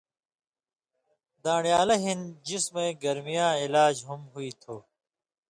[1.43, 4.75] دان٘ڑیالہ ہِن جسمَیں گرمَیاں علاج ہُم ہُوئ تُھو